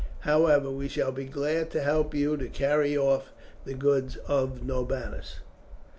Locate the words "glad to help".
1.25-2.15